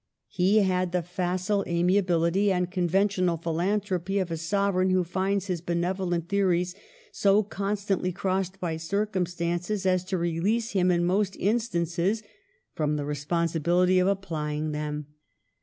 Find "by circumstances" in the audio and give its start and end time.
8.59-9.85